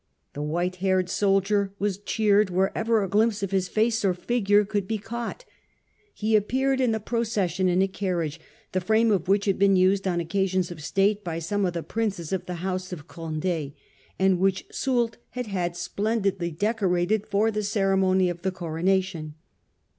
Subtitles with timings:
[0.33, 4.89] The white haired soldier was cheered wherever a glimpse of his face or figure could
[4.89, 5.45] he caught.
[6.15, 8.39] He appeared in the procession in a carriage,
[8.71, 11.83] the frame of which had been used on occasions of state by some of the
[11.83, 13.73] princes of the House of Conde,
[14.17, 19.35] and which Soult had had splendidly decorated for the ceremony of the coro nation.